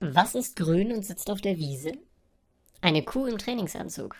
Was 0.00 0.36
ist 0.36 0.54
grün 0.54 0.92
und 0.92 1.04
sitzt 1.04 1.28
auf 1.28 1.40
der 1.40 1.56
Wiese? 1.56 1.90
Eine 2.80 3.04
Kuh 3.04 3.26
im 3.26 3.36
Trainingsanzug. 3.36 4.14